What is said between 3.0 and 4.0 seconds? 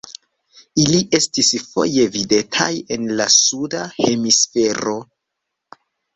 la suda